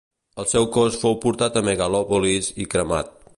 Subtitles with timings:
[0.43, 3.15] El seu cos fou portat a Megalòpolis i cremat.